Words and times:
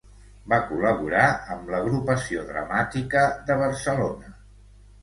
Va 0.53 0.57
col·laborar 0.69 1.27
amb 1.57 1.69
l'Agrupació 1.75 2.47
Dramàtica 2.49 3.31
de 3.51 3.61
Barcelona. 3.65 4.37